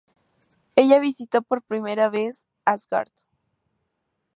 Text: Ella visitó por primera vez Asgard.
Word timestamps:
Ella 0.75 0.97
visitó 0.97 1.43
por 1.43 1.61
primera 1.61 2.09
vez 2.09 2.47
Asgard. 2.65 3.11